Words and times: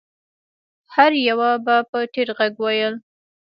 هر 0.93 1.11
يوه 1.27 1.49
به 1.65 1.75
په 1.91 1.99
ټيټ 2.13 2.29
غږ 2.37 2.53
ويل. 2.63 2.93